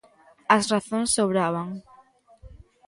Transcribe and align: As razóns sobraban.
As 0.55 0.65
razóns 0.73 1.09
sobraban. 1.17 1.67